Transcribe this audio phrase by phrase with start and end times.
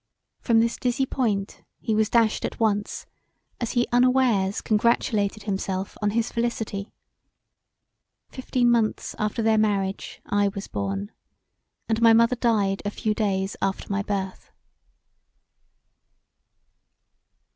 [0.39, 3.05] From this dizzy point he was dashed at once
[3.59, 6.91] as he unawares congratulated himself on his felicity.
[8.27, 11.11] Fifteen months after their marriage I was born,
[11.87, 14.49] and my mother died a few days after my birth.